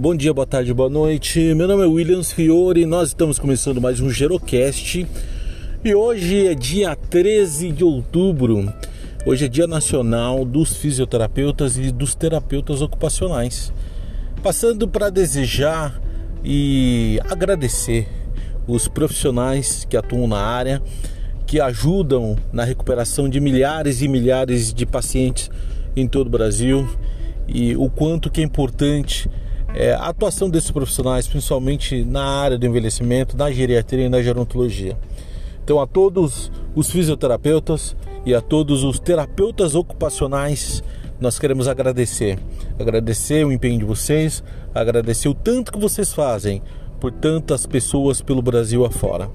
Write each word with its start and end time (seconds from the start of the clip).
Bom 0.00 0.14
dia, 0.14 0.32
boa 0.32 0.46
tarde, 0.46 0.72
boa 0.72 0.88
noite. 0.88 1.52
Meu 1.52 1.68
nome 1.68 1.82
é 1.82 1.86
Williams 1.86 2.32
Fiore, 2.32 2.86
nós 2.86 3.08
estamos 3.08 3.38
começando 3.38 3.82
mais 3.82 4.00
um 4.00 4.08
Gerocast. 4.08 5.06
E 5.84 5.94
hoje 5.94 6.46
é 6.46 6.54
dia 6.54 6.96
13 6.96 7.70
de 7.70 7.84
outubro. 7.84 8.72
Hoje 9.26 9.44
é 9.44 9.48
Dia 9.48 9.66
Nacional 9.66 10.42
dos 10.46 10.74
Fisioterapeutas 10.74 11.76
e 11.76 11.92
dos 11.92 12.14
Terapeutas 12.14 12.80
Ocupacionais. 12.80 13.74
Passando 14.42 14.88
para 14.88 15.10
desejar 15.10 16.00
e 16.42 17.20
agradecer 17.28 18.08
os 18.66 18.88
profissionais 18.88 19.84
que 19.84 19.98
atuam 19.98 20.26
na 20.26 20.40
área, 20.40 20.82
que 21.46 21.60
ajudam 21.60 22.38
na 22.50 22.64
recuperação 22.64 23.28
de 23.28 23.38
milhares 23.38 24.00
e 24.00 24.08
milhares 24.08 24.72
de 24.72 24.86
pacientes 24.86 25.50
em 25.94 26.08
todo 26.08 26.28
o 26.28 26.30
Brasil 26.30 26.88
e 27.46 27.76
o 27.76 27.90
quanto 27.90 28.30
que 28.30 28.40
é 28.40 28.44
importante 28.44 29.28
é, 29.74 29.92
a 29.92 30.08
atuação 30.08 30.50
desses 30.50 30.70
profissionais, 30.70 31.26
principalmente 31.28 32.04
na 32.04 32.24
área 32.24 32.58
do 32.58 32.66
envelhecimento, 32.66 33.36
na 33.36 33.50
geriatria 33.50 34.06
e 34.06 34.08
na 34.08 34.22
gerontologia. 34.22 34.96
Então, 35.62 35.80
a 35.80 35.86
todos 35.86 36.50
os 36.74 36.90
fisioterapeutas 36.90 37.96
e 38.26 38.34
a 38.34 38.40
todos 38.40 38.82
os 38.82 38.98
terapeutas 38.98 39.74
ocupacionais, 39.74 40.82
nós 41.20 41.38
queremos 41.38 41.68
agradecer. 41.68 42.38
Agradecer 42.78 43.44
o 43.44 43.52
empenho 43.52 43.78
de 43.78 43.84
vocês, 43.84 44.42
agradecer 44.74 45.28
o 45.28 45.34
tanto 45.34 45.70
que 45.70 45.78
vocês 45.78 46.12
fazem 46.12 46.62
por 46.98 47.12
tantas 47.12 47.66
pessoas 47.66 48.20
pelo 48.20 48.42
Brasil 48.42 48.84
afora. 48.84 49.30